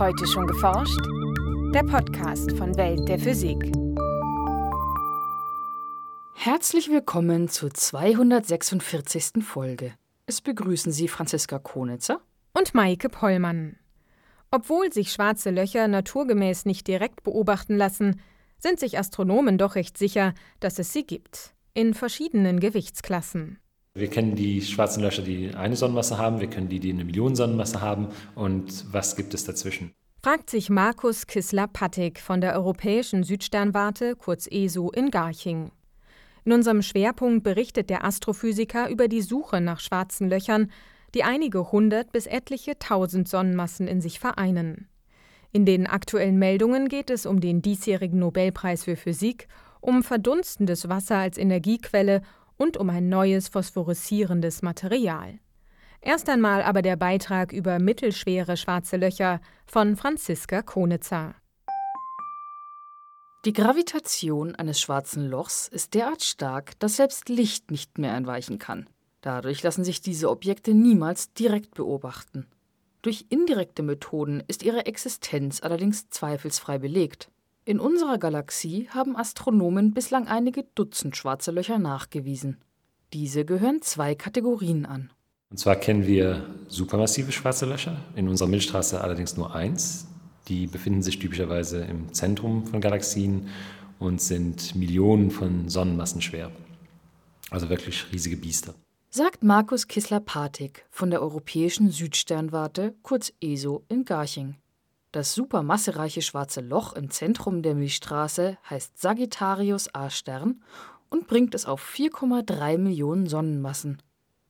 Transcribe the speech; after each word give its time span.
Heute 0.00 0.26
schon 0.26 0.46
geforscht? 0.46 0.98
Der 1.74 1.82
Podcast 1.82 2.52
von 2.52 2.74
Welt 2.78 3.06
der 3.06 3.18
Physik. 3.18 3.70
Herzlich 6.32 6.90
willkommen 6.90 7.50
zur 7.50 7.74
246. 7.74 9.44
Folge. 9.44 9.92
Es 10.24 10.40
begrüßen 10.40 10.90
Sie 10.90 11.06
Franziska 11.06 11.58
Konitzer 11.58 12.22
und 12.54 12.72
Maike 12.72 13.10
Pollmann. 13.10 13.76
Obwohl 14.50 14.90
sich 14.90 15.12
schwarze 15.12 15.50
Löcher 15.50 15.86
naturgemäß 15.86 16.64
nicht 16.64 16.86
direkt 16.86 17.22
beobachten 17.22 17.76
lassen, 17.76 18.22
sind 18.56 18.80
sich 18.80 18.98
Astronomen 18.98 19.58
doch 19.58 19.74
recht 19.74 19.98
sicher, 19.98 20.32
dass 20.60 20.78
es 20.78 20.94
sie 20.94 21.04
gibt. 21.04 21.52
In 21.74 21.92
verschiedenen 21.92 22.58
Gewichtsklassen. 22.58 23.58
Wir 23.92 24.08
kennen 24.08 24.36
die 24.36 24.62
schwarzen 24.62 25.02
Löcher, 25.02 25.22
die 25.22 25.50
eine 25.52 25.74
Sonnenmasse 25.74 26.16
haben, 26.16 26.40
wir 26.40 26.46
kennen 26.46 26.68
die, 26.68 26.78
die 26.78 26.92
eine 26.92 27.04
Million 27.04 27.34
Sonnenmasse 27.34 27.80
haben. 27.80 28.08
Und 28.36 28.84
was 28.92 29.16
gibt 29.16 29.34
es 29.34 29.44
dazwischen? 29.44 29.92
Fragt 30.22 30.50
sich 30.50 30.68
Markus 30.68 31.26
Kissler-Pattig 31.26 32.20
von 32.20 32.42
der 32.42 32.54
Europäischen 32.54 33.24
Südsternwarte, 33.24 34.16
kurz 34.16 34.46
ESO, 34.50 34.90
in 34.90 35.10
Garching. 35.10 35.70
In 36.44 36.52
unserem 36.52 36.82
Schwerpunkt 36.82 37.42
berichtet 37.42 37.88
der 37.88 38.04
Astrophysiker 38.04 38.90
über 38.90 39.08
die 39.08 39.22
Suche 39.22 39.62
nach 39.62 39.80
schwarzen 39.80 40.28
Löchern, 40.28 40.70
die 41.14 41.24
einige 41.24 41.72
hundert 41.72 42.12
bis 42.12 42.26
etliche 42.26 42.78
tausend 42.78 43.28
Sonnenmassen 43.28 43.88
in 43.88 44.02
sich 44.02 44.20
vereinen. 44.20 44.88
In 45.52 45.64
den 45.64 45.86
aktuellen 45.86 46.38
Meldungen 46.38 46.88
geht 46.88 47.08
es 47.08 47.24
um 47.24 47.40
den 47.40 47.62
diesjährigen 47.62 48.18
Nobelpreis 48.18 48.84
für 48.84 48.96
Physik, 48.96 49.48
um 49.80 50.02
verdunstendes 50.02 50.90
Wasser 50.90 51.16
als 51.16 51.38
Energiequelle 51.38 52.20
und 52.58 52.76
um 52.76 52.90
ein 52.90 53.08
neues 53.08 53.48
phosphoreszierendes 53.48 54.60
Material. 54.60 55.38
Erst 56.02 56.28
einmal 56.30 56.62
aber 56.62 56.80
der 56.80 56.96
Beitrag 56.96 57.52
über 57.52 57.78
mittelschwere 57.78 58.56
schwarze 58.56 58.96
Löcher 58.96 59.40
von 59.66 59.96
Franziska 59.96 60.62
Konitzer. 60.62 61.34
Die 63.44 63.52
Gravitation 63.52 64.54
eines 64.54 64.80
schwarzen 64.80 65.28
Lochs 65.28 65.68
ist 65.68 65.94
derart 65.94 66.22
stark, 66.22 66.78
dass 66.78 66.96
selbst 66.96 67.28
Licht 67.28 67.70
nicht 67.70 67.98
mehr 67.98 68.14
entweichen 68.14 68.58
kann. 68.58 68.88
Dadurch 69.20 69.62
lassen 69.62 69.84
sich 69.84 70.00
diese 70.00 70.30
Objekte 70.30 70.74
niemals 70.74 71.32
direkt 71.34 71.74
beobachten. 71.74 72.46
Durch 73.02 73.26
indirekte 73.28 73.82
Methoden 73.82 74.42
ist 74.46 74.62
ihre 74.62 74.86
Existenz 74.86 75.62
allerdings 75.62 76.08
zweifelsfrei 76.10 76.78
belegt. 76.78 77.30
In 77.64 77.80
unserer 77.80 78.18
Galaxie 78.18 78.88
haben 78.90 79.16
Astronomen 79.16 79.92
bislang 79.92 80.28
einige 80.28 80.64
Dutzend 80.74 81.16
schwarze 81.16 81.50
Löcher 81.50 81.78
nachgewiesen. 81.78 82.58
Diese 83.12 83.44
gehören 83.44 83.82
zwei 83.82 84.14
Kategorien 84.14 84.86
an. 84.86 85.10
Und 85.50 85.58
zwar 85.58 85.74
kennen 85.74 86.06
wir 86.06 86.46
supermassive 86.68 87.32
schwarze 87.32 87.66
Löcher, 87.66 87.96
in 88.14 88.28
unserer 88.28 88.48
Milchstraße 88.48 89.00
allerdings 89.00 89.36
nur 89.36 89.52
eins. 89.52 90.06
Die 90.46 90.68
befinden 90.68 91.02
sich 91.02 91.18
typischerweise 91.18 91.80
im 91.82 92.14
Zentrum 92.14 92.66
von 92.66 92.80
Galaxien 92.80 93.48
und 93.98 94.20
sind 94.20 94.76
Millionen 94.76 95.32
von 95.32 95.68
Sonnenmassen 95.68 96.22
schwer. 96.22 96.52
Also 97.50 97.68
wirklich 97.68 98.12
riesige 98.12 98.36
Biester. 98.36 98.74
Sagt 99.10 99.42
Markus 99.42 99.88
Kissler-Patik 99.88 100.86
von 100.88 101.10
der 101.10 101.20
Europäischen 101.20 101.90
Südsternwarte, 101.90 102.94
kurz 103.02 103.32
ESO, 103.40 103.84
in 103.88 104.04
Garching. 104.04 104.54
Das 105.10 105.34
supermassereiche 105.34 106.22
schwarze 106.22 106.60
Loch 106.60 106.92
im 106.92 107.10
Zentrum 107.10 107.62
der 107.62 107.74
Milchstraße 107.74 108.56
heißt 108.68 109.00
Sagittarius 109.00 109.92
A-Stern 109.92 110.62
und 111.08 111.26
bringt 111.26 111.56
es 111.56 111.66
auf 111.66 111.82
4,3 111.82 112.78
Millionen 112.78 113.26
Sonnenmassen. 113.26 114.00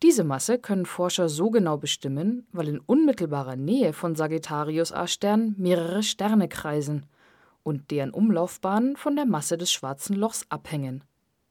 Diese 0.02 0.24
Masse 0.24 0.58
können 0.58 0.86
Forscher 0.86 1.28
so 1.28 1.50
genau 1.50 1.76
bestimmen, 1.76 2.46
weil 2.52 2.68
in 2.68 2.78
unmittelbarer 2.78 3.56
Nähe 3.56 3.92
von 3.92 4.16
Sagittarius 4.16 4.92
A-Stern 4.92 5.54
mehrere 5.58 6.02
Sterne 6.02 6.48
kreisen 6.48 7.04
und 7.62 7.90
deren 7.90 8.10
Umlaufbahnen 8.10 8.96
von 8.96 9.14
der 9.14 9.26
Masse 9.26 9.58
des 9.58 9.70
schwarzen 9.70 10.16
Lochs 10.16 10.46
abhängen. 10.48 11.04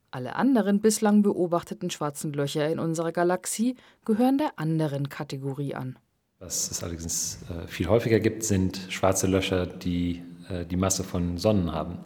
Alle 0.10 0.36
anderen 0.36 0.82
bislang 0.82 1.22
beobachteten 1.22 1.92
schwarzen 1.92 2.34
Löcher 2.34 2.68
in 2.68 2.80
unserer 2.80 3.12
Galaxie 3.12 3.76
gehören 4.04 4.40
der 4.40 4.58
anderen 4.58 5.10
Kategorie 5.10 5.76
an. 5.76 6.00
Was 6.40 6.72
es 6.72 6.84
allerdings 6.84 7.40
äh, 7.50 7.68
viel 7.68 7.88
häufiger 7.88 8.20
gibt, 8.20 8.44
sind 8.44 8.80
schwarze 8.90 9.28
Löcher, 9.28 9.68
die 9.68 10.24
äh, 10.50 10.66
die 10.66 10.78
Masse 10.78 11.04
von 11.04 11.38
Sonnen 11.38 11.72
haben. 11.72 12.00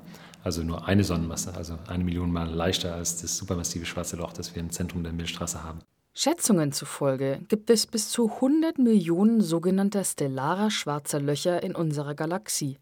Also 0.43 0.63
nur 0.63 0.85
eine 0.85 1.05
Sonnenmasse, 1.05 1.55
also 1.55 1.79
eine 1.87 2.03
Million 2.03 2.31
Mal 2.31 2.49
leichter 2.49 2.95
als 2.95 3.21
das 3.21 3.37
supermassive 3.37 3.85
schwarze 3.85 4.17
Loch, 4.17 4.33
das 4.33 4.53
wir 4.53 4.61
im 4.61 4.71
Zentrum 4.71 5.03
der 5.03 5.13
Milchstraße 5.13 5.63
haben. 5.63 5.79
Schätzungen 6.15 6.71
zufolge 6.71 7.39
gibt 7.47 7.71
es 7.71 7.87
bis 7.87 8.09
zu 8.09 8.29
100 8.29 8.77
Millionen 8.77 9.41
sogenannter 9.41 10.03
stellarer 10.03 10.69
schwarzer 10.69 11.19
Löcher 11.19 11.63
in 11.63 11.75
unserer 11.75 12.13
Galaxie. 12.13 12.77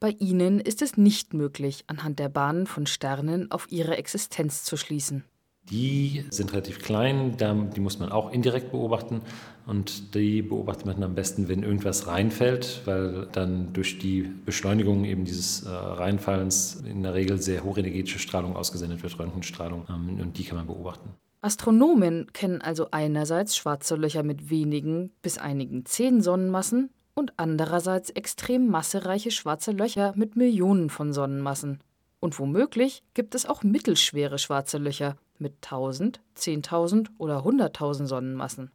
Bei 0.00 0.10
ihnen 0.10 0.60
ist 0.60 0.82
es 0.82 0.98
nicht 0.98 1.32
möglich, 1.32 1.84
anhand 1.86 2.18
der 2.18 2.28
Bahnen 2.28 2.66
von 2.66 2.86
Sternen 2.86 3.50
auf 3.50 3.72
ihre 3.72 3.96
Existenz 3.96 4.64
zu 4.64 4.76
schließen. 4.76 5.24
Die 5.70 6.26
sind 6.28 6.52
relativ 6.52 6.80
klein, 6.80 7.38
die 7.74 7.80
muss 7.80 7.98
man 7.98 8.12
auch 8.12 8.30
indirekt 8.30 8.70
beobachten 8.70 9.22
und 9.64 10.14
die 10.14 10.42
beobachtet 10.42 10.84
man 10.84 11.02
am 11.02 11.14
besten, 11.14 11.48
wenn 11.48 11.62
irgendwas 11.62 12.06
reinfällt, 12.06 12.82
weil 12.84 13.28
dann 13.32 13.72
durch 13.72 13.98
die 13.98 14.30
Beschleunigung 14.44 15.06
eben 15.06 15.24
dieses 15.24 15.62
äh, 15.62 15.70
Reinfallens 15.70 16.82
in 16.86 17.02
der 17.02 17.14
Regel 17.14 17.40
sehr 17.40 17.64
hochenergetische 17.64 18.18
Strahlung 18.18 18.56
ausgesendet 18.56 19.02
wird, 19.02 19.18
Röntgenstrahlung, 19.18 19.86
ähm, 19.88 20.20
und 20.20 20.36
die 20.36 20.44
kann 20.44 20.58
man 20.58 20.66
beobachten. 20.66 21.08
Astronomen 21.44 22.32
kennen 22.32 22.62
also 22.62 22.88
einerseits 22.90 23.54
schwarze 23.54 23.96
Löcher 23.96 24.22
mit 24.22 24.48
wenigen 24.48 25.10
bis 25.20 25.36
einigen 25.36 25.84
zehn 25.84 26.22
Sonnenmassen 26.22 26.88
und 27.12 27.34
andererseits 27.36 28.08
extrem 28.08 28.68
massereiche 28.68 29.30
schwarze 29.30 29.72
Löcher 29.72 30.14
mit 30.16 30.36
Millionen 30.36 30.88
von 30.88 31.12
Sonnenmassen. 31.12 31.80
Und 32.18 32.38
womöglich 32.38 33.02
gibt 33.12 33.34
es 33.34 33.44
auch 33.44 33.62
mittelschwere 33.62 34.38
schwarze 34.38 34.78
Löcher 34.78 35.16
mit 35.38 35.56
1000, 35.56 36.22
10.000 36.34 37.08
oder 37.18 37.40
100.000 37.40 38.06
Sonnenmassen. 38.06 38.70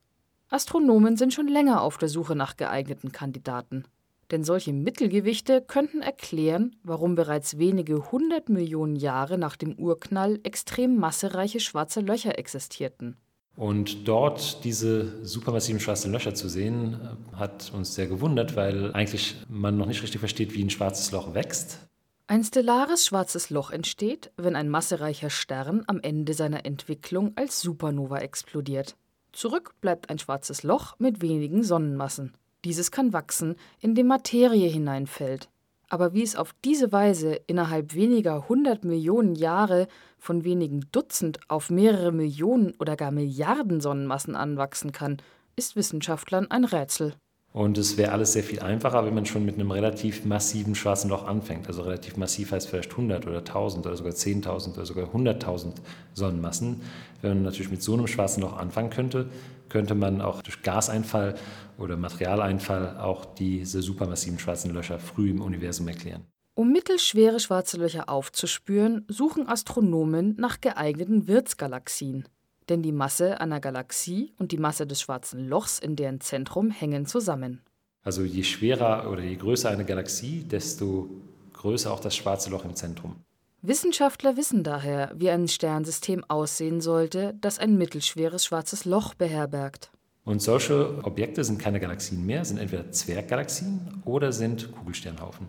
Astronomen 0.52 1.18
sind 1.18 1.34
schon 1.34 1.47
länger 1.47 1.81
auf 1.81 1.97
der 1.97 2.08
Suche 2.08 2.35
nach 2.35 2.56
geeigneten 2.56 3.12
Kandidaten. 3.12 3.85
Denn 4.31 4.44
solche 4.44 4.73
Mittelgewichte 4.73 5.62
könnten 5.62 6.01
erklären, 6.01 6.75
warum 6.84 7.16
bereits 7.16 7.57
wenige 7.57 8.12
hundert 8.12 8.50
Millionen 8.50 8.95
Jahre 8.95 9.38
nach 9.38 9.56
dem 9.56 9.73
Urknall 9.73 10.40
extrem 10.44 10.97
massereiche 10.97 11.59
schwarze 11.59 12.01
Löcher 12.01 12.38
existierten. 12.38 13.17
Und 13.56 14.07
dort 14.07 14.63
diese 14.63 15.25
supermassiven 15.25 15.81
schwarzen 15.81 16.13
Löcher 16.13 16.34
zu 16.34 16.47
sehen, 16.47 16.97
hat 17.34 17.73
uns 17.73 17.94
sehr 17.94 18.07
gewundert, 18.07 18.56
weil 18.56 18.94
eigentlich 18.94 19.35
man 19.50 19.78
noch 19.78 19.88
nicht 19.88 20.01
richtig 20.01 20.19
versteht, 20.19 20.53
wie 20.53 20.63
ein 20.63 20.69
schwarzes 20.69 21.11
Loch 21.11 21.34
wächst. 21.34 21.79
Ein 22.28 22.44
stellares 22.44 23.07
schwarzes 23.07 23.50
Loch 23.50 23.72
entsteht, 23.72 24.31
wenn 24.38 24.56
ein 24.56 24.69
massereicher 24.69 25.31
Stern 25.31 25.84
am 25.88 26.00
Ende 26.00 26.35
seiner 26.35 26.66
Entwicklung 26.66 27.34
als 27.35 27.59
Supernova 27.59 28.19
explodiert. 28.19 28.96
Zurück 29.34 29.73
bleibt 29.81 30.09
ein 30.09 30.19
schwarzes 30.19 30.63
Loch 30.63 30.96
mit 31.00 31.22
wenigen 31.22 31.63
Sonnenmassen. 31.63 32.34
Dieses 32.66 32.92
kann 32.92 33.14
wachsen, 33.14 33.56
indem 33.80 34.08
Materie 34.08 34.68
hineinfällt. 34.68 35.50
Aber 35.90 36.14
wie 36.14 36.22
es 36.22 36.36
auf 36.36 36.53
diese 36.64 36.92
Weise 36.92 37.34
innerhalb 37.47 37.96
weniger 37.96 38.47
hundert 38.47 38.84
Millionen 38.84 39.34
Jahre 39.36 39.88
von 40.20 40.44
wenigen 40.44 40.86
Dutzend 40.92 41.40
auf 41.47 41.70
mehrere 41.70 42.12
Millionen 42.12 42.75
oder 42.80 42.96
gar 42.96 43.12
Milliarden 43.12 43.81
Sonnenmassen 43.81 44.36
anwachsen 44.36 44.92
kann, 44.92 45.18
ist 45.56 45.75
Wissenschaftlern 45.75 46.52
ein 46.52 46.64
Rätsel. 46.64 47.16
Und 47.52 47.80
es 47.80 47.98
wäre 47.98 48.12
alles 48.12 48.34
sehr 48.34 48.44
viel 48.44 48.60
einfacher, 48.60 49.06
wenn 49.06 49.16
man 49.16 49.26
schon 49.26 49.44
mit 49.44 49.56
einem 49.56 49.72
relativ 49.72 50.24
massiven 50.24 50.76
schwarzen 50.76 51.10
Loch 51.10 51.26
anfängt. 51.26 51.68
Also 51.68 51.82
relativ 51.82 52.16
massiv 52.16 52.52
heißt 52.52 52.70
vielleicht 52.70 52.92
100 52.92 53.26
oder 53.26 53.40
1000 53.40 53.88
oder 53.88 53.98
sogar 53.98 54.14
10.000 54.14 54.74
oder 54.74 54.86
sogar 54.86 55.08
100.000 55.08 55.74
Sonnenmassen. 56.14 56.82
Wenn 57.22 57.36
man 57.36 57.44
natürlich 57.44 57.72
mit 57.72 57.82
so 57.82 57.94
einem 57.94 58.06
schwarzen 58.06 58.42
Loch 58.42 58.56
anfangen 58.56 58.92
könnte, 58.92 59.30
könnte 59.68 59.96
man 59.96 60.22
auch 60.22 60.44
durch 60.44 60.62
Gaseinfall 60.62 61.35
oder 61.79 61.97
Materialeinfall 61.97 62.97
auch 63.00 63.26
diese 63.26 63.82
supermassiven 63.82 64.38
schwarzen 64.38 64.72
Löcher 64.73 65.00
früh 65.00 65.32
im 65.32 65.41
Universum 65.41 65.88
erklären. 65.88 66.26
Um 66.56 66.72
mittelschwere 66.72 67.40
schwarze 67.40 67.78
Löcher 67.78 68.09
aufzuspüren, 68.09 69.06
suchen 69.08 69.47
Astronomen 69.47 70.35
nach 70.38 70.59
geeigneten 70.59 71.28
Wirtsgalaxien. 71.28 72.28
Denn 72.70 72.84
die 72.84 72.92
Masse 72.92 73.42
einer 73.42 73.60
Galaxie 73.60 74.32
und 74.38 74.52
die 74.52 74.58
Masse 74.58 74.86
des 74.86 75.02
schwarzen 75.02 75.48
Lochs 75.48 75.80
in 75.80 75.96
deren 75.96 76.22
Zentrum 76.22 76.70
hängen 76.70 77.08
zusammen. 77.08 77.62
Also 78.04 78.22
je 78.24 78.44
schwerer 78.44 79.12
oder 79.12 79.24
je 79.24 79.36
größer 79.36 79.70
eine 79.70 79.86
Galaxie, 79.86 80.44
desto 80.44 81.10
größer 81.54 81.92
auch 81.92 82.00
das 82.00 82.16
schwarze 82.16 82.52
Loch 82.52 82.66
im 82.66 82.76
Zentrum. 82.76 83.16
Wissenschaftler 83.62 84.38
wissen 84.38 84.64
daher, 84.64 85.12
wie 85.16 85.30
ein 85.30 85.48
Sternsystem 85.48 86.24
aussehen 86.28 86.80
sollte, 86.80 87.36
das 87.42 87.60
ein 87.60 87.78
mittelschweres 87.78 88.46
schwarzes 88.46 88.86
Loch 88.86 89.16
beherbergt. 89.16 89.92
Und 90.24 90.42
solche 90.42 91.04
Objekte 91.04 91.44
sind 91.44 91.60
keine 91.60 91.80
Galaxien 91.80 92.26
mehr, 92.26 92.46
sind 92.46 92.58
entweder 92.58 92.92
Zwerggalaxien 92.92 94.02
oder 94.06 94.32
sind 94.32 94.72
Kugelsternhaufen. 94.72 95.48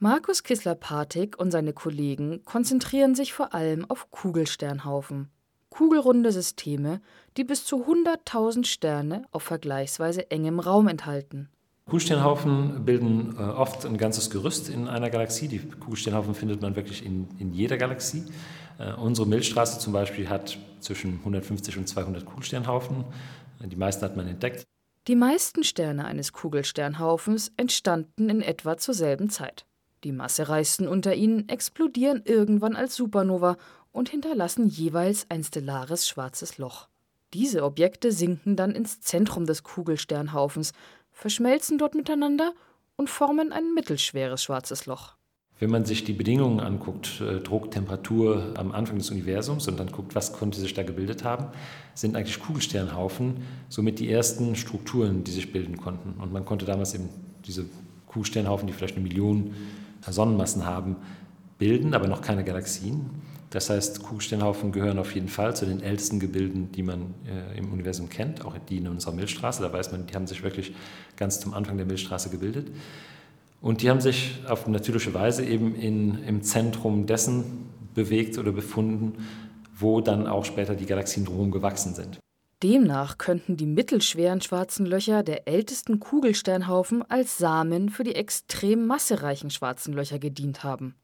Markus 0.00 0.42
Kissler-Patik 0.42 1.38
und 1.38 1.50
seine 1.50 1.72
Kollegen 1.72 2.44
konzentrieren 2.44 3.14
sich 3.14 3.32
vor 3.32 3.54
allem 3.54 3.88
auf 3.88 4.10
Kugelsternhaufen 4.10 5.30
kugelrunde 5.76 6.32
Systeme, 6.32 7.02
die 7.36 7.44
bis 7.44 7.66
zu 7.66 7.84
100.000 7.84 8.64
Sterne 8.64 9.26
auf 9.30 9.42
vergleichsweise 9.42 10.30
engem 10.30 10.58
Raum 10.58 10.88
enthalten. 10.88 11.50
Kugelsternhaufen 11.84 12.86
bilden 12.86 13.36
äh, 13.38 13.42
oft 13.42 13.84
ein 13.84 13.98
ganzes 13.98 14.30
Gerüst 14.30 14.70
in 14.70 14.88
einer 14.88 15.10
Galaxie. 15.10 15.48
Die 15.48 15.58
Kugelsternhaufen 15.58 16.34
findet 16.34 16.62
man 16.62 16.76
wirklich 16.76 17.04
in, 17.04 17.28
in 17.38 17.52
jeder 17.52 17.76
Galaxie. 17.76 18.24
Äh, 18.78 18.94
unsere 18.94 19.28
Milchstraße 19.28 19.78
zum 19.78 19.92
Beispiel 19.92 20.30
hat 20.30 20.56
zwischen 20.80 21.18
150 21.18 21.76
und 21.76 21.86
200 21.86 22.24
Kugelsternhaufen. 22.24 23.04
Die 23.60 23.76
meisten 23.76 24.02
hat 24.02 24.16
man 24.16 24.26
entdeckt. 24.26 24.64
Die 25.08 25.14
meisten 25.14 25.62
Sterne 25.62 26.06
eines 26.06 26.32
Kugelsternhaufens 26.32 27.52
entstanden 27.58 28.30
in 28.30 28.40
etwa 28.40 28.78
zur 28.78 28.94
selben 28.94 29.28
Zeit. 29.28 29.66
Die 30.04 30.12
massereichsten 30.12 30.88
unter 30.88 31.14
ihnen 31.14 31.48
explodieren 31.48 32.22
irgendwann 32.24 32.76
als 32.76 32.96
Supernova 32.96 33.56
und 33.96 34.10
hinterlassen 34.10 34.68
jeweils 34.68 35.26
ein 35.30 35.42
stellares 35.42 36.06
schwarzes 36.06 36.58
Loch. 36.58 36.88
Diese 37.32 37.64
Objekte 37.64 38.12
sinken 38.12 38.54
dann 38.54 38.72
ins 38.72 39.00
Zentrum 39.00 39.46
des 39.46 39.62
Kugelsternhaufens, 39.62 40.74
verschmelzen 41.12 41.78
dort 41.78 41.94
miteinander 41.94 42.52
und 42.96 43.08
formen 43.08 43.52
ein 43.52 43.72
mittelschweres 43.72 44.42
schwarzes 44.42 44.84
Loch. 44.84 45.14
Wenn 45.58 45.70
man 45.70 45.86
sich 45.86 46.04
die 46.04 46.12
Bedingungen 46.12 46.60
anguckt, 46.60 47.22
äh, 47.22 47.40
Druck, 47.40 47.70
Temperatur 47.70 48.52
am 48.58 48.72
Anfang 48.72 48.98
des 48.98 49.10
Universums 49.10 49.66
und 49.66 49.80
dann 49.80 49.90
guckt, 49.90 50.14
was 50.14 50.34
konnte 50.34 50.60
sich 50.60 50.74
da 50.74 50.82
gebildet 50.82 51.24
haben, 51.24 51.46
sind 51.94 52.16
eigentlich 52.16 52.40
Kugelsternhaufen 52.40 53.44
somit 53.70 53.98
die 53.98 54.12
ersten 54.12 54.56
Strukturen, 54.56 55.24
die 55.24 55.30
sich 55.30 55.52
bilden 55.52 55.78
konnten. 55.78 56.20
Und 56.20 56.34
man 56.34 56.44
konnte 56.44 56.66
damals 56.66 56.94
eben 56.94 57.08
diese 57.46 57.64
Kugelsternhaufen, 58.08 58.66
die 58.66 58.74
vielleicht 58.74 58.96
eine 58.96 59.04
Million 59.04 59.54
Sonnenmassen 60.06 60.66
haben, 60.66 60.96
bilden, 61.56 61.94
aber 61.94 62.06
noch 62.08 62.20
keine 62.20 62.44
Galaxien. 62.44 63.08
Das 63.50 63.70
heißt, 63.70 64.02
Kugelsternhaufen 64.02 64.72
gehören 64.72 64.98
auf 64.98 65.14
jeden 65.14 65.28
Fall 65.28 65.54
zu 65.54 65.66
den 65.66 65.80
ältesten 65.80 66.18
Gebilden, 66.18 66.72
die 66.72 66.82
man 66.82 67.14
äh, 67.26 67.56
im 67.58 67.72
Universum 67.72 68.08
kennt, 68.08 68.44
auch 68.44 68.56
die 68.68 68.78
in 68.78 68.88
unserer 68.88 69.12
Milchstraße. 69.12 69.62
Da 69.62 69.72
weiß 69.72 69.92
man, 69.92 70.06
die 70.06 70.14
haben 70.14 70.26
sich 70.26 70.42
wirklich 70.42 70.74
ganz 71.16 71.38
zum 71.40 71.54
Anfang 71.54 71.76
der 71.76 71.86
Milchstraße 71.86 72.28
gebildet. 72.30 72.68
Und 73.60 73.82
die 73.82 73.90
haben 73.90 74.00
sich 74.00 74.40
auf 74.48 74.66
natürliche 74.66 75.14
Weise 75.14 75.44
eben 75.44 75.74
in, 75.74 76.22
im 76.24 76.42
Zentrum 76.42 77.06
dessen 77.06 77.70
bewegt 77.94 78.36
oder 78.38 78.52
befunden, 78.52 79.24
wo 79.74 80.00
dann 80.00 80.26
auch 80.26 80.44
später 80.44 80.74
die 80.74 80.86
Galaxien 80.86 81.24
drumherum 81.24 81.50
gewachsen 81.50 81.94
sind. 81.94 82.18
Demnach 82.62 83.18
könnten 83.18 83.56
die 83.56 83.66
mittelschweren 83.66 84.40
schwarzen 84.40 84.86
Löcher 84.86 85.22
der 85.22 85.46
ältesten 85.46 86.00
Kugelsternhaufen 86.00 87.02
als 87.08 87.36
Samen 87.36 87.90
für 87.90 88.02
die 88.02 88.14
extrem 88.14 88.86
massereichen 88.86 89.50
schwarzen 89.50 89.92
Löcher 89.92 90.18
gedient 90.18 90.64
haben. 90.64 90.94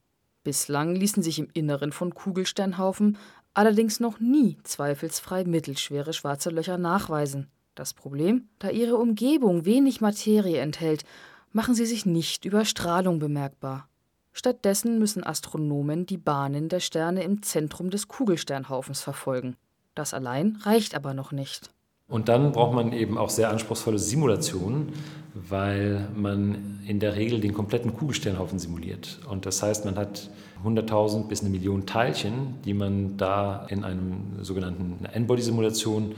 Bislang 0.44 0.94
ließen 0.94 1.22
sich 1.22 1.38
im 1.38 1.48
Inneren 1.52 1.92
von 1.92 2.14
Kugelsternhaufen 2.14 3.16
allerdings 3.54 4.00
noch 4.00 4.18
nie 4.18 4.58
zweifelsfrei 4.64 5.44
mittelschwere 5.44 6.12
schwarze 6.12 6.50
Löcher 6.50 6.78
nachweisen. 6.78 7.48
Das 7.74 7.94
Problem, 7.94 8.48
da 8.58 8.70
ihre 8.70 8.96
Umgebung 8.96 9.64
wenig 9.64 10.00
Materie 10.00 10.58
enthält 10.58 11.04
machen 11.52 11.74
sie 11.74 11.86
sich 11.86 12.06
nicht 12.06 12.44
über 12.44 12.64
Strahlung 12.64 13.18
bemerkbar. 13.18 13.88
Stattdessen 14.32 14.98
müssen 14.98 15.24
Astronomen 15.24 16.06
die 16.06 16.16
Bahnen 16.16 16.68
der 16.68 16.80
Sterne 16.80 17.22
im 17.22 17.42
Zentrum 17.42 17.90
des 17.90 18.08
Kugelsternhaufens 18.08 19.02
verfolgen. 19.02 19.56
Das 19.94 20.14
allein 20.14 20.56
reicht 20.62 20.94
aber 20.94 21.12
noch 21.12 21.32
nicht. 21.32 21.70
Und 22.12 22.28
dann 22.28 22.52
braucht 22.52 22.74
man 22.74 22.92
eben 22.92 23.16
auch 23.16 23.30
sehr 23.30 23.48
anspruchsvolle 23.48 23.98
Simulationen, 23.98 24.92
weil 25.32 26.06
man 26.14 26.80
in 26.86 27.00
der 27.00 27.16
Regel 27.16 27.40
den 27.40 27.54
kompletten 27.54 27.96
Kugelsternhaufen 27.96 28.58
simuliert. 28.58 29.20
Und 29.30 29.46
das 29.46 29.62
heißt, 29.62 29.86
man 29.86 29.96
hat 29.96 30.28
100.000 30.62 31.26
bis 31.28 31.40
eine 31.40 31.48
Million 31.48 31.86
Teilchen, 31.86 32.56
die 32.66 32.74
man 32.74 33.16
da 33.16 33.64
in 33.70 33.82
einem 33.82 34.42
sogenannten 34.42 35.06
N-Body-Simulation 35.06 36.14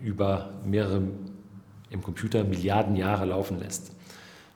über 0.00 0.54
mehrere 0.64 1.02
im 1.90 2.02
Computer 2.02 2.42
Milliarden 2.42 2.96
Jahre 2.96 3.26
laufen 3.26 3.60
lässt. 3.60 3.92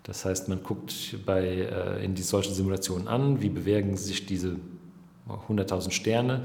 Das 0.05 0.25
heißt, 0.25 0.49
man 0.49 0.63
guckt 0.63 1.19
bei, 1.27 1.45
äh, 1.45 2.03
in 2.03 2.15
die 2.15 2.23
solchen 2.23 2.55
Simulationen 2.55 3.07
an, 3.07 3.43
wie 3.43 3.51
bewegen 3.51 3.99
sich 3.99 4.25
diese 4.25 4.57
100.000 5.29 5.91
Sterne 5.91 6.45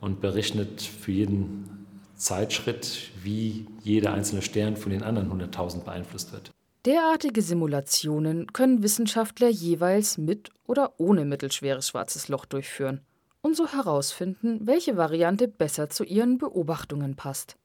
und 0.00 0.22
berechnet 0.22 0.80
für 0.80 1.12
jeden 1.12 1.73
Zeitschritt, 2.16 3.10
wie 3.22 3.66
jeder 3.82 4.12
einzelne 4.12 4.42
Stern 4.42 4.76
von 4.76 4.90
den 4.90 5.02
anderen 5.02 5.30
100.000 5.30 5.84
beeinflusst 5.84 6.32
wird. 6.32 6.50
Derartige 6.84 7.40
Simulationen 7.40 8.52
können 8.52 8.82
Wissenschaftler 8.82 9.48
jeweils 9.48 10.18
mit 10.18 10.50
oder 10.66 10.94
ohne 10.98 11.24
mittelschweres 11.24 11.88
schwarzes 11.88 12.28
Loch 12.28 12.44
durchführen 12.44 13.00
und 13.40 13.56
so 13.56 13.66
herausfinden, 13.66 14.66
welche 14.66 14.96
Variante 14.96 15.48
besser 15.48 15.88
zu 15.88 16.04
ihren 16.04 16.38
Beobachtungen 16.38 17.16
passt. 17.16 17.56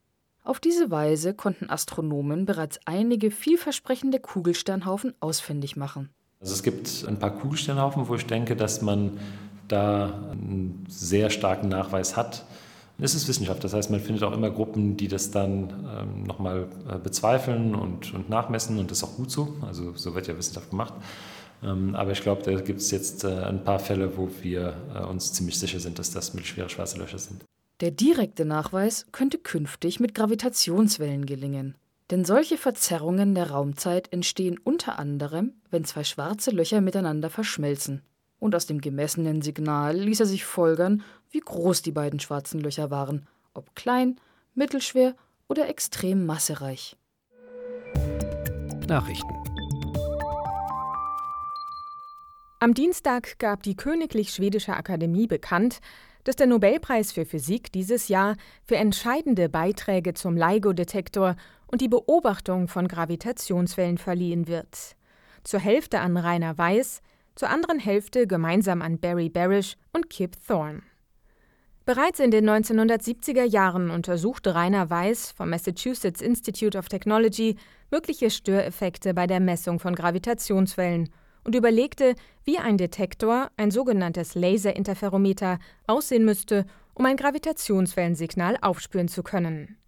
Auf 0.43 0.59
diese 0.59 0.89
Weise 0.89 1.33
konnten 1.33 1.69
Astronomen 1.69 2.45
bereits 2.45 2.79
einige 2.85 3.29
vielversprechende 3.29 4.19
Kugelsternhaufen 4.19 5.13
ausfindig 5.19 5.75
machen. 5.75 6.09
Also 6.39 6.53
es 6.53 6.63
gibt 6.63 7.05
ein 7.07 7.19
paar 7.19 7.31
Kugelsternhaufen, 7.31 8.07
wo 8.07 8.15
ich 8.15 8.25
denke, 8.25 8.55
dass 8.55 8.81
man 8.81 9.19
da 9.67 10.29
einen 10.31 10.85
sehr 10.87 11.29
starken 11.29 11.67
Nachweis 11.67 12.15
hat. 12.15 12.45
Es 13.01 13.15
ist 13.15 13.27
Wissenschaft, 13.29 13.63
das 13.63 13.73
heißt, 13.73 13.91
man 13.91 14.01
findet 14.01 14.23
auch 14.23 14.33
immer 14.33 14.49
Gruppen, 14.49 14.97
die 14.97 15.07
das 15.07 15.31
dann 15.31 15.69
ähm, 15.97 16.23
nochmal 16.23 16.67
äh, 16.89 16.97
bezweifeln 16.97 17.73
und, 17.73 18.13
und 18.13 18.29
nachmessen 18.29 18.77
und 18.77 18.91
das 18.91 18.99
ist 18.99 19.03
auch 19.05 19.15
gut 19.15 19.31
so. 19.31 19.55
Also 19.61 19.93
so 19.95 20.15
wird 20.15 20.27
ja 20.27 20.37
Wissenschaft 20.37 20.69
gemacht. 20.69 20.93
Ähm, 21.63 21.95
aber 21.95 22.11
ich 22.11 22.21
glaube, 22.21 22.43
da 22.43 22.59
gibt 22.59 22.81
es 22.81 22.91
jetzt 22.91 23.23
äh, 23.23 23.43
ein 23.43 23.63
paar 23.63 23.79
Fälle, 23.79 24.17
wo 24.17 24.29
wir 24.41 24.73
äh, 24.93 25.03
uns 25.03 25.31
ziemlich 25.31 25.57
sicher 25.57 25.79
sind, 25.79 25.97
dass 25.97 26.11
das 26.11 26.33
mittelschwere 26.33 26.69
schwarze 26.69 26.97
Löcher 26.97 27.17
sind. 27.17 27.43
Der 27.79 27.91
direkte 27.91 28.43
Nachweis 28.43 29.05
könnte 29.13 29.37
künftig 29.37 30.01
mit 30.01 30.13
Gravitationswellen 30.13 31.25
gelingen. 31.25 31.75
Denn 32.11 32.25
solche 32.25 32.57
Verzerrungen 32.57 33.35
der 33.35 33.51
Raumzeit 33.51 34.11
entstehen 34.11 34.57
unter 34.61 34.99
anderem, 34.99 35.53
wenn 35.69 35.85
zwei 35.85 36.03
schwarze 36.03 36.51
Löcher 36.51 36.81
miteinander 36.81 37.29
verschmelzen. 37.29 38.01
Und 38.39 38.55
aus 38.55 38.65
dem 38.65 38.81
gemessenen 38.81 39.41
Signal 39.41 39.97
ließ 39.97 40.21
er 40.21 40.25
sich 40.25 40.43
folgern, 40.43 41.03
wie 41.31 41.39
groß 41.39 41.81
die 41.81 41.91
beiden 41.91 42.19
schwarzen 42.19 42.59
Löcher 42.59 42.91
waren, 42.91 43.27
ob 43.53 43.75
klein, 43.75 44.19
mittelschwer 44.55 45.15
oder 45.47 45.67
extrem 45.67 46.25
massereich. 46.25 46.95
Nachrichten 48.87 49.35
Am 52.61 52.73
Dienstag 52.73 53.39
gab 53.39 53.63
die 53.63 53.75
Königlich 53.75 54.31
Schwedische 54.31 54.75
Akademie 54.75 55.27
bekannt, 55.27 55.79
dass 56.25 56.35
der 56.35 56.47
Nobelpreis 56.47 57.11
für 57.11 57.25
Physik 57.25 57.71
dieses 57.71 58.09
Jahr 58.09 58.35
für 58.65 58.75
entscheidende 58.75 59.47
Beiträge 59.47 60.13
zum 60.13 60.35
LIGO-Detektor 60.35 61.35
und 61.67 61.81
die 61.81 61.87
Beobachtung 61.87 62.67
von 62.67 62.87
Gravitationswellen 62.87 63.97
verliehen 63.97 64.47
wird. 64.47 64.95
Zur 65.43 65.61
Hälfte 65.61 66.01
an 66.01 66.17
Rainer 66.17 66.57
Weiss, 66.57 67.01
zur 67.35 67.49
anderen 67.49 67.79
Hälfte 67.79 68.27
gemeinsam 68.27 68.81
an 68.81 68.99
Barry 68.99 69.29
Barish 69.29 69.77
und 69.93 70.09
Kip 70.09 70.35
Thorne. 70.45 70.81
Bereits 71.89 72.19
in 72.19 72.29
den 72.29 72.47
1970er 72.47 73.45
Jahren 73.45 73.89
untersuchte 73.89 74.53
Rainer 74.53 74.91
Weiss 74.91 75.31
vom 75.31 75.49
Massachusetts 75.49 76.21
Institute 76.21 76.77
of 76.77 76.87
Technology 76.87 77.55
mögliche 77.89 78.29
Störeffekte 78.29 79.15
bei 79.15 79.25
der 79.25 79.39
Messung 79.39 79.79
von 79.79 79.95
Gravitationswellen 79.95 81.09
und 81.43 81.55
überlegte, 81.55 82.13
wie 82.43 82.59
ein 82.59 82.77
Detektor, 82.77 83.49
ein 83.57 83.71
sogenanntes 83.71 84.35
Laserinterferometer, 84.35 85.57
aussehen 85.87 86.25
müsste, 86.25 86.67
um 86.93 87.07
ein 87.07 87.17
Gravitationswellensignal 87.17 88.59
aufspüren 88.61 89.07
zu 89.07 89.23
können. 89.23 89.79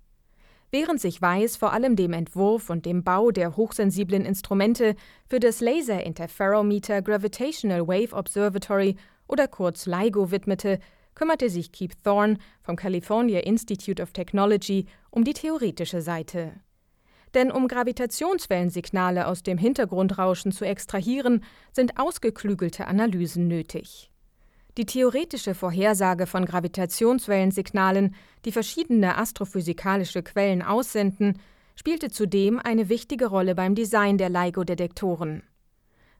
Während 0.71 0.99
sich 0.99 1.21
Weiss 1.21 1.55
vor 1.55 1.71
allem 1.71 1.95
dem 1.95 2.13
Entwurf 2.13 2.71
und 2.71 2.87
dem 2.87 3.03
Bau 3.03 3.29
der 3.29 3.55
hochsensiblen 3.57 4.25
Instrumente 4.25 4.95
für 5.29 5.39
das 5.39 5.61
Laser 5.61 6.03
Interferometer 6.03 7.03
Gravitational 7.03 7.87
Wave 7.87 8.13
Observatory 8.13 8.95
oder 9.27 9.47
kurz 9.47 9.85
LIGO 9.85 10.31
widmete, 10.31 10.79
kümmerte 11.21 11.51
sich 11.51 11.71
Keith 11.71 12.03
Thorne 12.03 12.37
vom 12.63 12.75
California 12.75 13.41
Institute 13.41 14.01
of 14.01 14.11
Technology 14.11 14.87
um 15.11 15.23
die 15.23 15.33
theoretische 15.33 16.01
Seite. 16.01 16.53
Denn 17.35 17.51
um 17.51 17.67
Gravitationswellensignale 17.67 19.27
aus 19.27 19.43
dem 19.43 19.59
Hintergrundrauschen 19.59 20.51
zu 20.51 20.65
extrahieren, 20.65 21.43
sind 21.73 21.99
ausgeklügelte 21.99 22.87
Analysen 22.87 23.47
nötig. 23.47 24.09
Die 24.79 24.87
theoretische 24.87 25.53
Vorhersage 25.53 26.25
von 26.25 26.43
Gravitationswellensignalen, 26.43 28.15
die 28.43 28.51
verschiedene 28.51 29.15
astrophysikalische 29.19 30.23
Quellen 30.23 30.63
aussenden, 30.63 31.39
spielte 31.75 32.09
zudem 32.09 32.57
eine 32.57 32.89
wichtige 32.89 33.27
Rolle 33.27 33.53
beim 33.53 33.75
Design 33.75 34.17
der 34.17 34.29
LIGO-Detektoren. 34.29 35.43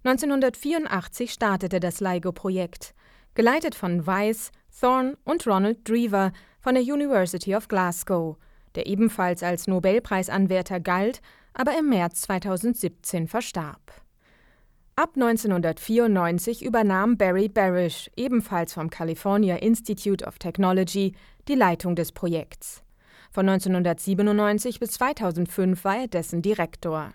1984 0.04 1.32
startete 1.32 1.80
das 1.80 2.02
LIGO-Projekt, 2.02 2.94
geleitet 3.34 3.74
von 3.74 4.06
Weiss, 4.06 4.52
Thorne 4.80 5.18
und 5.24 5.46
Ronald 5.48 5.88
Drever 5.88 6.32
von 6.60 6.76
der 6.76 6.84
University 6.84 7.56
of 7.56 7.68
Glasgow– 7.68 8.38
der 8.76 8.88
ebenfalls 8.88 9.44
als 9.44 9.68
Nobelpreisanwärter 9.68 10.80
galt, 10.80 11.22
aber 11.54 11.78
im 11.78 11.90
März 11.90 12.22
2017 12.22 13.28
verstarb. 13.28 13.92
Ab 14.96 15.12
1994 15.16 16.64
übernahm 16.64 17.18
Barry 17.18 17.50
Barish, 17.50 18.10
ebenfalls 18.16 18.74
vom 18.74 18.90
California 18.90 19.56
Institute 19.58 20.26
of 20.26 20.38
Technology, 20.38 21.14
die 21.48 21.56
Leitung 21.56 21.96
des 21.96 22.12
Projekts. 22.12 22.84
Von 23.32 23.48
1997 23.48 24.80
bis 24.80 24.92
2005 24.92 25.84
war 25.86 25.98
er 25.98 26.08
dessen 26.08 26.42
Direktor. 26.42 27.14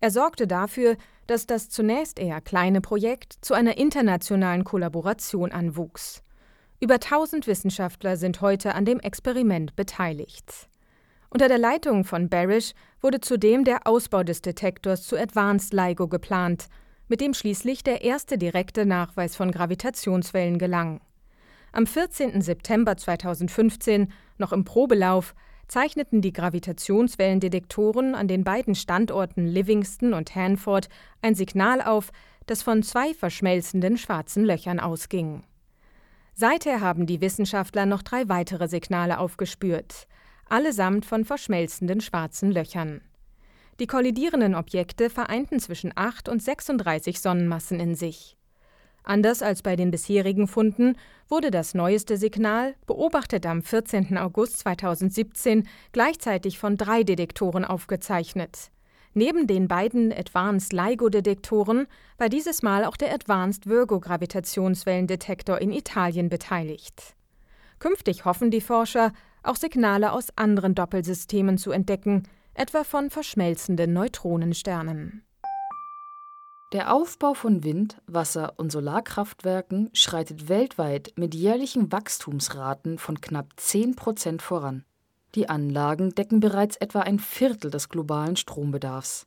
Er 0.00 0.10
sorgte 0.10 0.46
dafür, 0.46 0.96
dass 1.26 1.46
das 1.46 1.68
zunächst 1.68 2.18
eher 2.18 2.40
kleine 2.40 2.80
Projekt 2.80 3.36
zu 3.40 3.54
einer 3.54 3.76
internationalen 3.76 4.64
Kollaboration 4.64 5.52
anwuchs. 5.52 6.22
Über 6.82 6.94
1000 6.94 7.46
Wissenschaftler 7.46 8.16
sind 8.16 8.40
heute 8.40 8.74
an 8.74 8.84
dem 8.84 8.98
Experiment 8.98 9.76
beteiligt. 9.76 10.68
Unter 11.30 11.46
der 11.46 11.58
Leitung 11.58 12.02
von 12.02 12.28
Barish 12.28 12.72
wurde 13.00 13.20
zudem 13.20 13.62
der 13.62 13.86
Ausbau 13.86 14.24
des 14.24 14.42
Detektors 14.42 15.06
zu 15.06 15.16
Advanced 15.16 15.72
LIGO 15.72 16.08
geplant, 16.08 16.66
mit 17.06 17.20
dem 17.20 17.34
schließlich 17.34 17.84
der 17.84 18.02
erste 18.02 18.36
direkte 18.36 18.84
Nachweis 18.84 19.36
von 19.36 19.52
Gravitationswellen 19.52 20.58
gelang. 20.58 21.00
Am 21.70 21.86
14. 21.86 22.42
September 22.42 22.96
2015, 22.96 24.12
noch 24.38 24.52
im 24.52 24.64
Probelauf, 24.64 25.36
zeichneten 25.68 26.20
die 26.20 26.32
Gravitationswellendetektoren 26.32 28.16
an 28.16 28.26
den 28.26 28.42
beiden 28.42 28.74
Standorten 28.74 29.46
Livingston 29.46 30.14
und 30.14 30.34
Hanford 30.34 30.88
ein 31.20 31.36
Signal 31.36 31.80
auf, 31.80 32.10
das 32.46 32.64
von 32.64 32.82
zwei 32.82 33.14
verschmelzenden 33.14 33.98
schwarzen 33.98 34.44
Löchern 34.44 34.80
ausging. 34.80 35.44
Seither 36.34 36.80
haben 36.80 37.06
die 37.06 37.20
Wissenschaftler 37.20 37.86
noch 37.86 38.02
drei 38.02 38.28
weitere 38.28 38.66
Signale 38.66 39.18
aufgespürt, 39.18 40.06
allesamt 40.48 41.04
von 41.04 41.24
verschmelzenden 41.24 42.00
schwarzen 42.00 42.50
Löchern. 42.50 43.02
Die 43.80 43.86
kollidierenden 43.86 44.54
Objekte 44.54 45.10
vereinten 45.10 45.60
zwischen 45.60 45.92
8 45.94 46.28
und 46.28 46.42
36 46.42 47.20
Sonnenmassen 47.20 47.80
in 47.80 47.94
sich. 47.94 48.36
Anders 49.04 49.42
als 49.42 49.62
bei 49.62 49.76
den 49.76 49.90
bisherigen 49.90 50.46
Funden 50.46 50.96
wurde 51.28 51.50
das 51.50 51.74
neueste 51.74 52.16
Signal, 52.16 52.74
beobachtet 52.86 53.46
am 53.46 53.62
14. 53.62 54.16
August 54.16 54.58
2017, 54.60 55.68
gleichzeitig 55.92 56.58
von 56.58 56.76
drei 56.76 57.02
Detektoren 57.02 57.64
aufgezeichnet. 57.64 58.71
Neben 59.14 59.46
den 59.46 59.68
beiden 59.68 60.10
Advanced 60.12 60.72
LIGO-Detektoren 60.72 61.86
war 62.16 62.30
dieses 62.30 62.62
Mal 62.62 62.84
auch 62.84 62.96
der 62.96 63.12
Advanced 63.12 63.66
Virgo-Gravitationswellendetektor 63.66 65.58
in 65.58 65.70
Italien 65.70 66.30
beteiligt. 66.30 67.14
Künftig 67.78 68.24
hoffen 68.24 68.50
die 68.50 68.62
Forscher, 68.62 69.12
auch 69.42 69.56
Signale 69.56 70.12
aus 70.12 70.28
anderen 70.36 70.74
Doppelsystemen 70.74 71.58
zu 71.58 71.72
entdecken, 71.72 72.22
etwa 72.54 72.84
von 72.84 73.10
verschmelzenden 73.10 73.92
Neutronensternen. 73.92 75.22
Der 76.72 76.94
Aufbau 76.94 77.34
von 77.34 77.64
Wind-, 77.64 78.00
Wasser- 78.06 78.54
und 78.56 78.72
Solarkraftwerken 78.72 79.90
schreitet 79.92 80.48
weltweit 80.48 81.12
mit 81.16 81.34
jährlichen 81.34 81.92
Wachstumsraten 81.92 82.96
von 82.96 83.20
knapp 83.20 83.48
10 83.56 83.94
Prozent 83.94 84.40
voran. 84.40 84.86
Die 85.34 85.48
Anlagen 85.48 86.14
decken 86.14 86.40
bereits 86.40 86.76
etwa 86.76 87.00
ein 87.00 87.18
Viertel 87.18 87.70
des 87.70 87.88
globalen 87.88 88.36
Strombedarfs. 88.36 89.26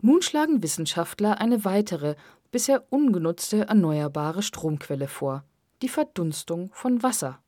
Nun 0.00 0.20
schlagen 0.20 0.62
Wissenschaftler 0.62 1.40
eine 1.40 1.64
weitere, 1.64 2.16
bisher 2.50 2.84
ungenutzte 2.90 3.68
erneuerbare 3.68 4.42
Stromquelle 4.42 5.08
vor: 5.08 5.44
die 5.80 5.88
Verdunstung 5.88 6.70
von 6.72 7.02
Wasser. 7.02 7.38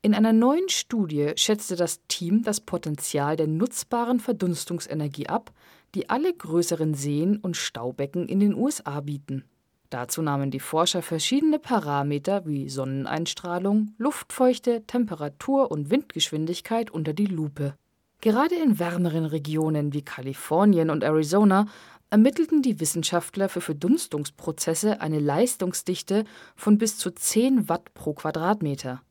In 0.00 0.14
einer 0.14 0.32
neuen 0.32 0.68
Studie 0.68 1.32
schätzte 1.36 1.76
das 1.76 2.00
Team 2.06 2.42
das 2.42 2.60
Potenzial 2.60 3.36
der 3.36 3.48
nutzbaren 3.48 4.20
Verdunstungsenergie 4.20 5.28
ab, 5.28 5.52
die 5.94 6.08
alle 6.08 6.32
größeren 6.32 6.94
Seen 6.94 7.38
und 7.38 7.56
Staubecken 7.56 8.28
in 8.28 8.40
den 8.40 8.54
USA 8.54 9.00
bieten. 9.00 9.44
Dazu 9.90 10.20
nahmen 10.20 10.50
die 10.50 10.60
Forscher 10.60 11.00
verschiedene 11.00 11.58
Parameter 11.58 12.46
wie 12.46 12.68
Sonneneinstrahlung, 12.68 13.94
Luftfeuchte, 13.96 14.84
Temperatur 14.86 15.70
und 15.70 15.90
Windgeschwindigkeit 15.90 16.90
unter 16.90 17.14
die 17.14 17.26
Lupe. 17.26 17.74
Gerade 18.20 18.56
in 18.56 18.78
wärmeren 18.78 19.24
Regionen 19.24 19.94
wie 19.94 20.02
Kalifornien 20.02 20.90
und 20.90 21.04
Arizona 21.04 21.66
ermittelten 22.10 22.62
die 22.62 22.80
Wissenschaftler 22.80 23.48
für 23.48 23.60
Verdunstungsprozesse 23.60 25.00
eine 25.00 25.20
Leistungsdichte 25.20 26.24
von 26.56 26.78
bis 26.78 26.98
zu 26.98 27.10
10 27.10 27.68
Watt 27.68 27.94
pro 27.94 28.12
Quadratmeter. 28.12 29.02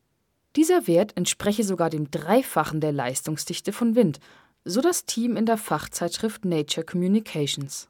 Dieser 0.56 0.86
Wert 0.86 1.16
entspreche 1.16 1.64
sogar 1.64 1.90
dem 1.90 2.10
Dreifachen 2.10 2.80
der 2.80 2.92
Leistungsdichte 2.92 3.72
von 3.72 3.94
Wind, 3.94 4.20
so 4.64 4.80
das 4.80 5.06
Team 5.06 5.36
in 5.36 5.46
der 5.46 5.56
Fachzeitschrift 5.56 6.44
Nature 6.44 6.84
Communications. 6.84 7.88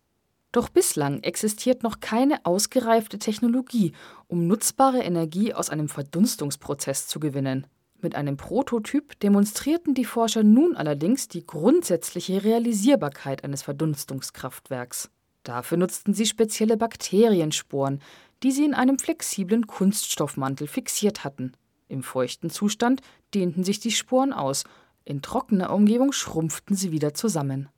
Doch 0.53 0.71
bislang 0.71 1.23
existiert 1.23 1.83
noch 1.83 2.01
keine 2.01 2.45
ausgereifte 2.47 3.19
Technologie, 3.19 3.93
um 4.29 4.47
nutzbare 4.47 5.01
Energie 5.01 5.53
aus 5.53 5.69
einem 5.69 5.89
Verdunstungsprozess 5.89 7.07
zu 7.07 7.21
gewinnen. 7.21 7.67
Mit 8.01 8.15
einem 8.15 8.37
Prototyp 8.37 9.19
demonstrierten 9.21 9.93
die 9.93 10.05
Forscher 10.05 10.45
nun 10.45 10.77
allerdings 10.77 11.29
die 11.29 11.45
grundsätzliche 11.45 12.45
Realisierbarkeit 12.45 13.45
eines 13.45 13.63
Verdunstungskraftwerks. 13.63 15.11
Dafür 15.43 15.79
nutzten 15.79 16.15
sie 16.15 16.27
spezielle 16.27 16.77
Bakteriensporen, 16.77 18.01
die 18.43 18.53
sie 18.53 18.65
in 18.65 18.75
einem 18.75 18.99
flexiblen 18.99 19.67
Kunststoffmantel 19.67 20.69
fixiert 20.69 21.25
hatten. 21.25 21.53
Im 21.89 22.03
feuchten 22.03 22.51
Zustand 22.51 23.01
dehnten 23.35 23.65
sich 23.65 23.81
die 23.81 23.91
Sporen 23.91 24.33
aus, 24.33 24.65
in 25.05 25.23
trockener 25.23 25.73
Umgebung 25.73 26.13
schrumpften 26.13 26.77
sie 26.77 26.93
wieder 26.93 27.15
zusammen. 27.15 27.69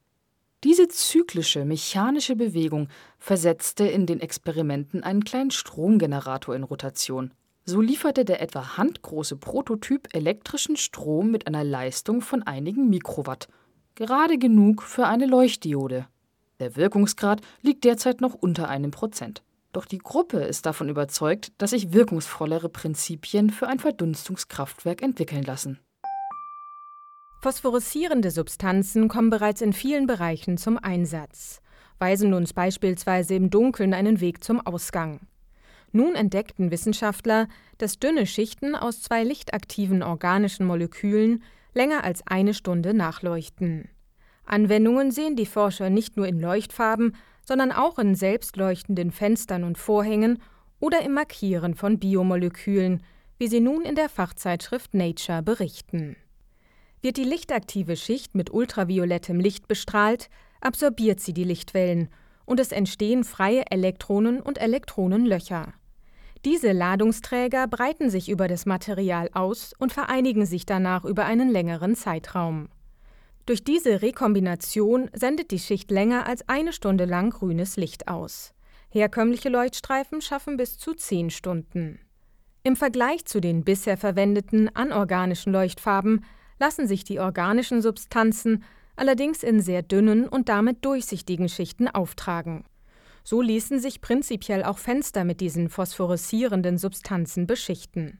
Diese 0.62 0.88
zyklische 0.88 1.64
mechanische 1.64 2.36
Bewegung 2.36 2.88
versetzte 3.18 3.86
in 3.86 4.04
den 4.04 4.20
Experimenten 4.20 5.02
einen 5.02 5.24
kleinen 5.24 5.50
Stromgenerator 5.50 6.54
in 6.54 6.64
Rotation. 6.64 7.32
So 7.64 7.80
lieferte 7.80 8.26
der 8.26 8.42
etwa 8.42 8.76
handgroße 8.76 9.36
Prototyp 9.36 10.14
elektrischen 10.14 10.76
Strom 10.76 11.30
mit 11.30 11.46
einer 11.46 11.64
Leistung 11.64 12.20
von 12.20 12.42
einigen 12.42 12.90
Mikrowatt, 12.90 13.48
gerade 13.94 14.36
genug 14.36 14.82
für 14.82 15.06
eine 15.06 15.26
Leuchtdiode. 15.26 16.06
Der 16.58 16.76
Wirkungsgrad 16.76 17.40
liegt 17.62 17.84
derzeit 17.84 18.20
noch 18.20 18.34
unter 18.34 18.68
einem 18.68 18.90
Prozent. 18.90 19.42
Doch 19.72 19.86
die 19.86 19.98
Gruppe 19.98 20.40
ist 20.40 20.66
davon 20.66 20.90
überzeugt, 20.90 21.52
dass 21.56 21.70
sich 21.70 21.92
wirkungsvollere 21.94 22.68
Prinzipien 22.68 23.48
für 23.48 23.66
ein 23.66 23.78
Verdunstungskraftwerk 23.78 25.00
entwickeln 25.00 25.44
lassen. 25.44 25.78
Phosphoreszierende 27.42 28.30
Substanzen 28.30 29.08
kommen 29.08 29.30
bereits 29.30 29.62
in 29.62 29.72
vielen 29.72 30.06
Bereichen 30.06 30.58
zum 30.58 30.76
Einsatz, 30.76 31.62
weisen 31.98 32.34
uns 32.34 32.52
beispielsweise 32.52 33.34
im 33.34 33.48
Dunkeln 33.48 33.94
einen 33.94 34.20
Weg 34.20 34.44
zum 34.44 34.60
Ausgang. 34.60 35.20
Nun 35.90 36.16
entdeckten 36.16 36.70
Wissenschaftler, 36.70 37.48
dass 37.78 37.98
dünne 37.98 38.26
Schichten 38.26 38.76
aus 38.76 39.00
zwei 39.00 39.24
lichtaktiven 39.24 40.02
organischen 40.02 40.66
Molekülen 40.66 41.42
länger 41.72 42.04
als 42.04 42.22
eine 42.26 42.52
Stunde 42.52 42.92
nachleuchten. 42.92 43.88
Anwendungen 44.44 45.10
sehen 45.10 45.34
die 45.34 45.46
Forscher 45.46 45.88
nicht 45.88 46.18
nur 46.18 46.26
in 46.26 46.40
Leuchtfarben, 46.40 47.16
sondern 47.42 47.72
auch 47.72 47.98
in 47.98 48.14
selbstleuchtenden 48.16 49.12
Fenstern 49.12 49.64
und 49.64 49.78
Vorhängen 49.78 50.42
oder 50.78 51.00
im 51.00 51.14
Markieren 51.14 51.74
von 51.74 51.98
Biomolekülen, 51.98 53.02
wie 53.38 53.48
sie 53.48 53.60
nun 53.60 53.80
in 53.82 53.94
der 53.94 54.10
Fachzeitschrift 54.10 54.92
Nature 54.92 55.42
berichten. 55.42 56.16
Wird 57.02 57.16
die 57.16 57.24
lichtaktive 57.24 57.96
Schicht 57.96 58.34
mit 58.34 58.50
ultraviolettem 58.52 59.40
Licht 59.40 59.68
bestrahlt, 59.68 60.28
absorbiert 60.60 61.20
sie 61.20 61.32
die 61.32 61.44
Lichtwellen 61.44 62.08
und 62.44 62.60
es 62.60 62.72
entstehen 62.72 63.24
freie 63.24 63.64
Elektronen 63.70 64.40
und 64.40 64.60
Elektronenlöcher. 64.60 65.72
Diese 66.44 66.72
Ladungsträger 66.72 67.66
breiten 67.68 68.10
sich 68.10 68.28
über 68.28 68.48
das 68.48 68.66
Material 68.66 69.30
aus 69.34 69.72
und 69.78 69.92
vereinigen 69.92 70.46
sich 70.46 70.66
danach 70.66 71.04
über 71.04 71.26
einen 71.26 71.50
längeren 71.50 71.94
Zeitraum. 71.94 72.68
Durch 73.46 73.62
diese 73.62 74.02
Rekombination 74.02 75.10
sendet 75.12 75.50
die 75.50 75.58
Schicht 75.58 75.90
länger 75.90 76.26
als 76.26 76.48
eine 76.48 76.72
Stunde 76.72 77.04
lang 77.04 77.30
grünes 77.30 77.76
Licht 77.76 78.08
aus. 78.08 78.52
Herkömmliche 78.90 79.48
Leuchtstreifen 79.48 80.20
schaffen 80.20 80.56
bis 80.56 80.78
zu 80.78 80.94
zehn 80.94 81.30
Stunden. 81.30 82.00
Im 82.62 82.76
Vergleich 82.76 83.24
zu 83.24 83.40
den 83.40 83.64
bisher 83.64 83.96
verwendeten 83.96 84.74
anorganischen 84.74 85.52
Leuchtfarben 85.52 86.24
lassen 86.60 86.86
sich 86.86 87.02
die 87.02 87.18
organischen 87.18 87.82
Substanzen 87.82 88.62
allerdings 88.94 89.42
in 89.42 89.60
sehr 89.60 89.82
dünnen 89.82 90.28
und 90.28 90.48
damit 90.48 90.84
durchsichtigen 90.84 91.48
Schichten 91.48 91.88
auftragen. 91.88 92.64
So 93.24 93.40
ließen 93.40 93.80
sich 93.80 94.00
prinzipiell 94.00 94.62
auch 94.62 94.78
Fenster 94.78 95.24
mit 95.24 95.40
diesen 95.40 95.68
phosphoreszierenden 95.68 96.78
Substanzen 96.78 97.46
beschichten. 97.46 98.18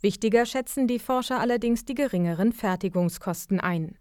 Wichtiger 0.00 0.46
schätzen 0.46 0.86
die 0.86 0.98
Forscher 0.98 1.40
allerdings 1.40 1.84
die 1.84 1.94
geringeren 1.94 2.52
Fertigungskosten 2.52 3.60
ein. 3.60 3.98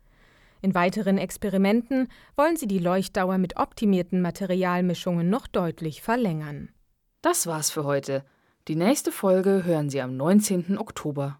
In 0.62 0.74
weiteren 0.74 1.18
Experimenten 1.18 2.08
wollen 2.36 2.58
sie 2.58 2.68
die 2.68 2.80
Leuchtdauer 2.80 3.38
mit 3.38 3.58
optimierten 3.58 4.22
Materialmischungen 4.22 5.30
noch 5.30 5.48
deutlich 5.48 6.02
verlängern. 6.02 6.70
Das 7.22 7.48
war's 7.48 7.70
für 7.70 7.84
heute. 7.84 8.24
Die 8.68 8.76
nächste 8.76 9.12
Folge 9.12 9.64
hören 9.66 9.90
Sie 9.90 10.02
am 10.02 10.18
19. 10.18 10.78
Oktober. 10.78 11.40